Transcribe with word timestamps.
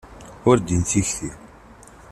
Ur 0.49 0.57
din 0.65 0.81
tikti. 0.91 1.29